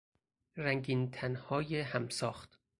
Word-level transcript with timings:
رنگینتنهای 0.57 1.79
همساخت 1.81 2.59